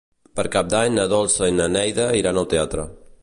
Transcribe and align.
Per 0.37 0.45
Cap 0.55 0.71
d'Any 0.73 0.95
na 0.95 1.05
Dolça 1.11 1.51
i 1.51 1.55
na 1.59 1.69
Neida 1.75 2.09
iran 2.23 2.43
al 2.43 2.49
teatre. 2.57 2.87